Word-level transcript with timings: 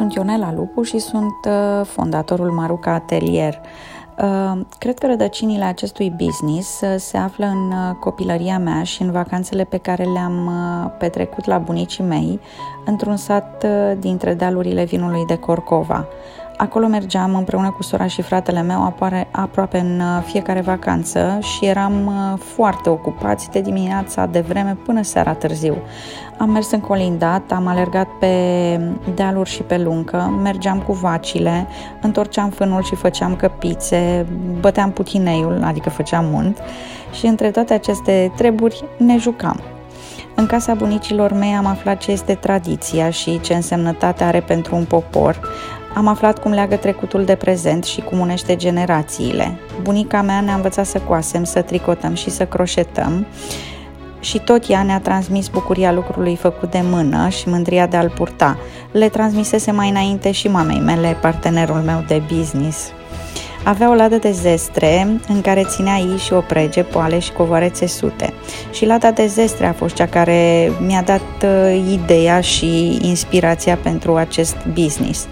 Sunt 0.00 0.14
Ionela 0.14 0.52
Lupu 0.52 0.82
și 0.82 0.98
sunt 0.98 1.34
uh, 1.46 1.86
fondatorul 1.86 2.50
Maruca 2.50 2.92
Atelier. 2.92 3.60
Uh, 4.22 4.60
cred 4.78 4.98
că 4.98 5.06
rădăcinile 5.06 5.64
acestui 5.64 6.10
business 6.10 6.80
uh, 6.80 6.94
se 6.98 7.16
află 7.16 7.46
în 7.46 7.72
copilăria 7.98 8.58
mea 8.58 8.82
și 8.82 9.02
în 9.02 9.10
vacanțele 9.10 9.64
pe 9.64 9.76
care 9.76 10.04
le-am 10.04 10.50
petrecut 10.98 11.46
la 11.46 11.58
bunicii 11.58 12.04
mei, 12.04 12.40
într-un 12.84 13.16
sat 13.16 13.66
dintre 13.98 14.34
dealurile 14.34 14.84
vinului 14.84 15.24
de 15.26 15.36
Corcova. 15.36 16.06
Acolo 16.62 16.86
mergeam 16.86 17.34
împreună 17.34 17.70
cu 17.70 17.82
sora 17.82 18.06
și 18.06 18.22
fratele 18.22 18.62
meu 18.62 18.84
apare, 18.84 19.28
aproape 19.30 19.78
în 19.78 20.02
fiecare 20.24 20.60
vacanță 20.60 21.38
și 21.40 21.66
eram 21.66 22.12
foarte 22.54 22.88
ocupați 22.88 23.50
de 23.50 23.60
dimineața 23.60 24.26
de 24.26 24.40
vreme 24.40 24.76
până 24.84 25.02
seara 25.02 25.32
târziu. 25.32 25.76
Am 26.38 26.50
mers 26.50 26.70
în 26.70 26.80
colindat, 26.80 27.52
am 27.52 27.66
alergat 27.66 28.08
pe 28.18 28.34
dealuri 29.14 29.50
și 29.50 29.62
pe 29.62 29.78
lungă, 29.78 30.38
mergeam 30.42 30.80
cu 30.80 30.92
vacile, 30.92 31.66
întorceam 32.00 32.50
fânul 32.50 32.82
și 32.82 32.94
făceam 32.94 33.36
căpițe, 33.36 34.26
băteam 34.60 34.90
putineiul, 34.90 35.62
adică 35.64 35.90
făceam 35.90 36.32
unt 36.32 36.58
și 37.12 37.26
între 37.26 37.50
toate 37.50 37.74
aceste 37.74 38.32
treburi 38.36 38.84
ne 38.96 39.16
jucam. 39.18 39.60
În 40.34 40.46
casa 40.46 40.74
bunicilor 40.74 41.32
mei 41.32 41.52
am 41.52 41.66
aflat 41.66 41.98
ce 41.98 42.10
este 42.10 42.34
tradiția 42.34 43.10
și 43.10 43.40
ce 43.40 43.54
însemnătate 43.54 44.24
are 44.24 44.40
pentru 44.40 44.76
un 44.76 44.84
popor. 44.84 45.40
Am 45.94 46.06
aflat 46.06 46.38
cum 46.38 46.52
leagă 46.52 46.76
trecutul 46.76 47.24
de 47.24 47.34
prezent 47.34 47.84
și 47.84 48.00
cum 48.00 48.18
unește 48.18 48.56
generațiile. 48.56 49.58
Bunica 49.82 50.22
mea 50.22 50.40
ne-a 50.40 50.54
învățat 50.54 50.86
să 50.86 50.98
coasem, 50.98 51.44
să 51.44 51.62
tricotăm 51.62 52.14
și 52.14 52.30
să 52.30 52.46
croșetăm 52.46 53.26
și 54.20 54.38
tot 54.38 54.68
ea 54.68 54.82
ne-a 54.82 55.00
transmis 55.00 55.48
bucuria 55.48 55.92
lucrului 55.92 56.36
făcut 56.36 56.70
de 56.70 56.80
mână 56.82 57.28
și 57.28 57.48
mândria 57.48 57.86
de 57.86 57.96
a-l 57.96 58.10
purta. 58.10 58.58
Le 58.92 59.08
transmisese 59.08 59.70
mai 59.70 59.88
înainte 59.88 60.30
și 60.30 60.48
mamei 60.48 60.80
mele, 60.80 61.16
partenerul 61.20 61.76
meu 61.76 62.04
de 62.06 62.22
business. 62.36 62.92
Avea 63.64 63.90
o 63.90 63.94
ladă 63.94 64.16
de 64.16 64.30
zestre 64.30 65.20
în 65.28 65.40
care 65.40 65.64
ținea 65.64 65.96
ei 65.96 66.16
și 66.16 66.32
o 66.32 66.40
prege, 66.40 66.82
poale 66.82 67.18
și 67.18 67.32
covoare 67.32 67.68
țesute. 67.68 68.32
Și 68.72 68.86
lada 68.86 69.10
de 69.10 69.26
zestre 69.26 69.66
a 69.66 69.72
fost 69.72 69.94
cea 69.94 70.06
care 70.06 70.72
mi-a 70.86 71.02
dat 71.02 71.20
uh, 71.44 71.82
ideea 71.92 72.40
și 72.40 72.98
inspirația 73.02 73.76
pentru 73.76 74.16
acest 74.16 74.56
business. 74.74 75.26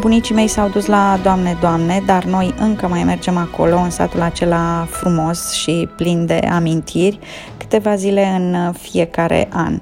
Bunicii 0.00 0.34
mei 0.34 0.48
s-au 0.48 0.68
dus 0.68 0.86
la 0.86 1.18
Doamne, 1.22 1.56
Doamne, 1.60 2.02
dar 2.06 2.24
noi 2.24 2.54
încă 2.58 2.88
mai 2.88 3.04
mergem 3.04 3.36
acolo, 3.36 3.76
în 3.76 3.90
satul 3.90 4.20
acela 4.20 4.86
frumos 4.90 5.52
și 5.52 5.88
plin 5.96 6.26
de 6.26 6.40
amintiri, 6.50 7.18
câteva 7.56 7.94
zile 7.94 8.26
în 8.26 8.72
fiecare 8.72 9.48
an. 9.52 9.80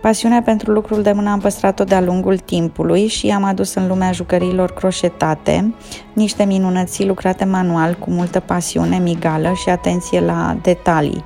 Pasiunea 0.00 0.42
pentru 0.42 0.70
lucrul 0.72 1.02
de 1.02 1.12
mână 1.12 1.30
am 1.30 1.38
păstrat-o 1.38 1.84
de-a 1.84 2.00
lungul 2.00 2.38
timpului 2.38 3.06
și 3.06 3.28
am 3.28 3.44
adus 3.44 3.74
în 3.74 3.88
lumea 3.88 4.12
jucăriilor 4.12 4.72
croșetate, 4.72 5.74
niște 6.12 6.44
minunății 6.44 7.06
lucrate 7.06 7.44
manual 7.44 7.96
cu 7.98 8.10
multă 8.10 8.40
pasiune, 8.40 8.98
migală 8.98 9.52
și 9.52 9.68
atenție 9.68 10.20
la 10.20 10.56
detalii. 10.62 11.24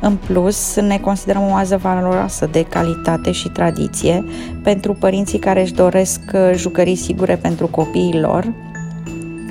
În 0.00 0.16
plus, 0.26 0.76
ne 0.76 0.98
considerăm 0.98 1.42
o 1.42 1.50
oază 1.50 1.76
valoroasă 1.76 2.48
de 2.52 2.62
calitate 2.64 3.32
și 3.32 3.48
tradiție 3.48 4.24
pentru 4.62 4.92
părinții 4.92 5.38
care 5.38 5.62
își 5.62 5.74
doresc 5.74 6.20
jucării 6.54 6.96
sigure 6.96 7.36
pentru 7.36 7.66
copiii 7.66 8.20
lor, 8.20 8.52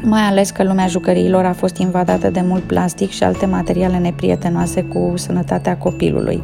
mai 0.04 0.22
ales 0.22 0.50
că 0.50 0.64
lumea 0.64 0.88
jucăriilor 0.88 1.46
a 1.46 1.54
fost 1.54 1.78
invadată 1.78 2.30
de 2.30 2.42
mult 2.42 2.64
plastic 2.64 3.10
și 3.10 3.24
alte 3.24 3.46
materiale 3.46 3.98
neprietenoase 3.98 4.82
cu 4.82 5.14
sănătatea 5.16 5.78
copilului. 5.78 6.44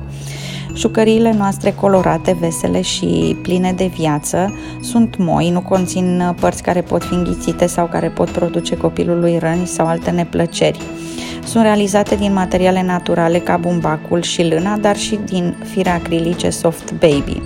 Jucăriile 0.75 1.33
noastre 1.37 1.71
colorate, 1.71 2.37
vesele 2.39 2.81
și 2.81 3.37
pline 3.41 3.73
de 3.73 3.91
viață 3.97 4.53
sunt 4.81 5.17
moi, 5.17 5.49
nu 5.49 5.61
conțin 5.61 6.35
părți 6.39 6.63
care 6.63 6.81
pot 6.81 7.03
fi 7.03 7.13
înghițite 7.13 7.65
sau 7.65 7.85
care 7.85 8.07
pot 8.09 8.29
produce 8.29 8.77
copilului 8.77 9.37
răni 9.37 9.67
sau 9.67 9.87
alte 9.87 10.09
neplăceri. 10.09 10.79
Sunt 11.43 11.63
realizate 11.63 12.15
din 12.15 12.33
materiale 12.33 12.83
naturale 12.83 13.39
ca 13.39 13.57
bumbacul 13.57 14.21
și 14.21 14.47
lâna, 14.47 14.77
dar 14.77 14.97
și 14.97 15.19
din 15.25 15.55
fire 15.71 15.89
acrilice 15.89 16.49
soft 16.49 16.91
baby. 16.91 17.41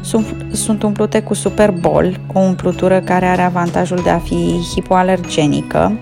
Sunt, 0.00 0.26
sunt 0.52 0.82
umplute 0.82 1.22
cu 1.22 1.34
Superbol, 1.34 2.20
o 2.32 2.38
umplutură 2.38 3.00
care 3.00 3.26
are 3.26 3.42
avantajul 3.42 4.00
de 4.02 4.10
a 4.10 4.18
fi 4.18 4.58
hipoalergenică, 4.74 5.98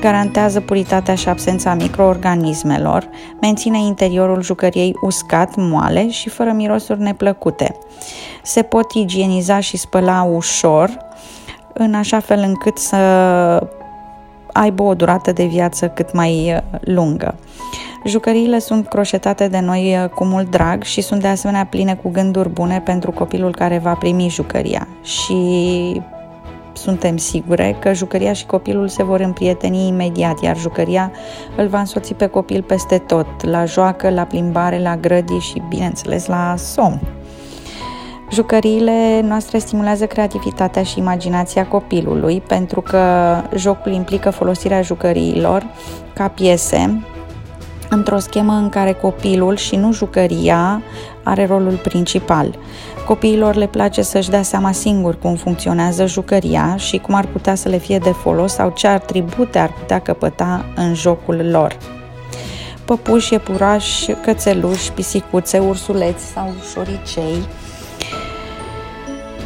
garantează 0.00 0.60
puritatea 0.60 1.14
și 1.14 1.28
absența 1.28 1.74
microorganismelor, 1.74 3.08
menține 3.40 3.78
interiorul 3.78 4.42
jucăriei 4.42 4.94
uscat, 5.02 5.56
moale 5.56 6.10
și 6.10 6.28
fără 6.28 6.50
mirosuri 6.50 7.00
neplăcute. 7.00 7.76
Se 8.42 8.62
pot 8.62 8.92
igieniza 8.92 9.60
și 9.60 9.76
spăla 9.76 10.22
ușor, 10.22 10.98
în 11.72 11.94
așa 11.94 12.18
fel 12.18 12.38
încât 12.46 12.78
să 12.78 12.96
aibă 14.52 14.82
o 14.82 14.94
durată 14.94 15.32
de 15.32 15.44
viață 15.44 15.88
cât 15.88 16.12
mai 16.12 16.52
uh, 16.54 16.78
lungă. 16.80 17.34
Jucăriile 18.04 18.58
sunt 18.58 18.88
croșetate 18.88 19.48
de 19.48 19.60
noi 19.60 19.96
uh, 20.02 20.08
cu 20.08 20.24
mult 20.24 20.50
drag 20.50 20.82
și 20.82 21.00
sunt 21.00 21.20
de 21.20 21.28
asemenea 21.28 21.66
pline 21.66 21.94
cu 21.94 22.10
gânduri 22.10 22.48
bune 22.48 22.80
pentru 22.80 23.10
copilul 23.10 23.54
care 23.54 23.78
va 23.78 23.92
primi 23.92 24.28
jucăria. 24.28 24.88
Și 25.02 25.34
suntem 26.80 27.16
sigure 27.16 27.76
că 27.80 27.92
jucăria 27.92 28.32
și 28.32 28.46
copilul 28.46 28.88
se 28.88 29.02
vor 29.02 29.20
împrieteni 29.20 29.86
imediat, 29.86 30.42
iar 30.42 30.56
jucăria 30.56 31.12
îl 31.56 31.66
va 31.66 31.78
însoți 31.78 32.14
pe 32.14 32.26
copil 32.26 32.62
peste 32.62 32.98
tot, 32.98 33.44
la 33.44 33.64
joacă, 33.64 34.10
la 34.10 34.24
plimbare, 34.24 34.80
la 34.80 34.96
grădi 34.96 35.38
și, 35.38 35.62
bineînțeles, 35.68 36.26
la 36.26 36.54
somn. 36.56 37.00
Jucăriile 38.32 39.20
noastre 39.20 39.58
stimulează 39.58 40.06
creativitatea 40.06 40.82
și 40.82 40.98
imaginația 40.98 41.66
copilului 41.66 42.40
pentru 42.40 42.80
că 42.80 43.00
jocul 43.56 43.92
implică 43.92 44.30
folosirea 44.30 44.82
jucăriilor 44.82 45.66
ca 46.14 46.28
piese 46.28 47.02
într-o 47.90 48.18
schemă 48.18 48.52
în 48.52 48.68
care 48.68 48.92
copilul 48.92 49.56
și 49.56 49.76
nu 49.76 49.92
jucăria 49.92 50.82
are 51.22 51.46
rolul 51.46 51.76
principal. 51.82 52.58
Copiilor 53.06 53.54
le 53.54 53.66
place 53.66 54.02
să-și 54.02 54.30
dea 54.30 54.42
seama 54.42 54.72
singur 54.72 55.18
cum 55.18 55.34
funcționează 55.34 56.06
jucăria 56.06 56.76
și 56.76 56.98
cum 56.98 57.14
ar 57.14 57.26
putea 57.26 57.54
să 57.54 57.68
le 57.68 57.78
fie 57.78 57.98
de 57.98 58.10
folos 58.10 58.52
sau 58.52 58.72
ce 58.76 58.86
atribute 58.86 59.58
ar 59.58 59.72
putea 59.72 60.00
căpăta 60.00 60.64
în 60.76 60.94
jocul 60.94 61.50
lor. 61.50 61.76
Păpuși, 62.84 63.32
iepurași, 63.32 64.12
cățeluși, 64.12 64.92
pisicuțe, 64.92 65.58
ursuleți 65.58 66.24
sau 66.24 66.52
șoricei, 66.72 67.42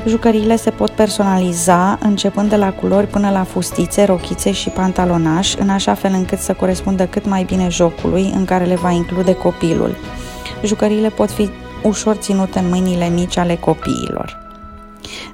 Jucăriile 0.06 0.56
se 0.56 0.70
pot 0.70 0.91
personaliza 0.91 1.98
începând 2.03 2.48
de 2.48 2.56
la 2.56 2.72
culori 2.72 3.06
până 3.06 3.31
la 3.31 3.42
fustițe, 3.42 4.04
rochițe 4.04 4.53
și 4.53 4.69
pantalonaș, 4.69 5.54
în 5.54 5.69
așa 5.69 5.94
fel 5.94 6.12
încât 6.12 6.38
să 6.38 6.53
corespundă 6.53 7.06
cât 7.06 7.26
mai 7.26 7.42
bine 7.42 7.69
jocului 7.69 8.32
în 8.34 8.44
care 8.44 8.65
le 8.65 8.75
va 8.75 8.91
include 8.91 9.34
copilul. 9.34 9.97
Jucăriile 10.65 11.09
pot 11.09 11.31
fi 11.31 11.50
ușor 11.82 12.15
ținute 12.15 12.59
în 12.59 12.69
mâinile 12.69 13.09
mici 13.09 13.37
ale 13.37 13.54
copiilor. 13.54 14.42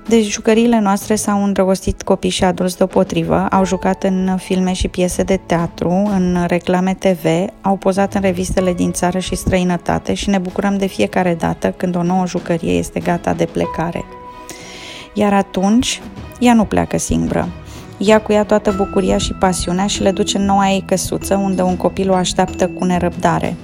Deci 0.06 0.30
jucăriile 0.30 0.80
noastre 0.80 1.14
s-au 1.14 1.44
îndrăgostit 1.44 2.02
copii 2.02 2.30
și 2.30 2.44
adulți 2.44 2.76
deopotrivă, 2.76 3.46
au 3.50 3.64
jucat 3.64 4.02
în 4.02 4.36
filme 4.36 4.72
și 4.72 4.88
piese 4.88 5.22
de 5.22 5.40
teatru, 5.46 5.90
în 5.90 6.44
reclame 6.46 6.94
TV, 6.94 7.24
au 7.60 7.76
pozat 7.76 8.14
în 8.14 8.20
revistele 8.20 8.72
din 8.72 8.92
țară 8.92 9.18
și 9.18 9.34
străinătate 9.34 10.14
și 10.14 10.28
ne 10.28 10.38
bucurăm 10.38 10.78
de 10.78 10.86
fiecare 10.86 11.34
dată 11.34 11.74
când 11.76 11.96
o 11.96 12.02
nouă 12.02 12.26
jucărie 12.26 12.72
este 12.72 13.00
gata 13.00 13.32
de 13.32 13.44
plecare. 13.44 14.04
Iar 15.14 15.32
atunci, 15.32 16.00
ea 16.38 16.54
nu 16.54 16.64
pleacă 16.64 16.98
singură. 16.98 17.48
Ia 17.98 18.20
cu 18.20 18.32
ea 18.32 18.44
toată 18.44 18.74
bucuria 18.76 19.18
și 19.18 19.32
pasiunea 19.32 19.86
și 19.86 20.02
le 20.02 20.10
duce 20.10 20.38
în 20.38 20.44
noua 20.44 20.70
ei 20.70 20.82
căsuță, 20.86 21.34
unde 21.34 21.62
un 21.62 21.76
copil 21.76 22.10
o 22.10 22.14
așteaptă 22.14 22.68
cu 22.68 22.84
nerăbdare. 22.84 23.56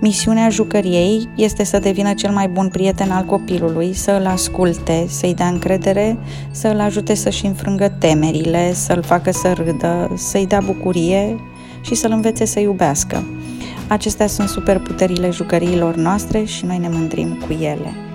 Misiunea 0.00 0.48
jucăriei 0.48 1.28
este 1.36 1.64
să 1.64 1.78
devină 1.78 2.14
cel 2.14 2.30
mai 2.30 2.48
bun 2.48 2.68
prieten 2.68 3.10
al 3.10 3.24
copilului, 3.24 3.92
să 3.92 4.10
îl 4.10 4.26
asculte, 4.26 5.04
să-i 5.08 5.34
dea 5.34 5.46
încredere, 5.46 6.18
să 6.50 6.68
îl 6.68 6.80
ajute 6.80 7.14
să-și 7.14 7.46
înfrângă 7.46 7.88
temerile, 7.98 8.72
să-l 8.72 9.02
facă 9.02 9.30
să 9.30 9.52
râdă, 9.52 10.12
să-i 10.16 10.46
dea 10.46 10.60
bucurie 10.60 11.36
și 11.80 11.94
să-l 11.94 12.10
învețe 12.10 12.44
să 12.44 12.60
iubească. 12.60 13.24
Acestea 13.88 14.26
sunt 14.26 14.48
superputerile 14.48 15.30
jucăriilor 15.30 15.94
noastre 15.94 16.44
și 16.44 16.64
noi 16.64 16.78
ne 16.78 16.88
mândrim 16.88 17.38
cu 17.46 17.52
ele. 17.52 18.09